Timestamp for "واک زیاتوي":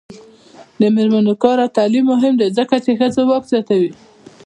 3.27-3.91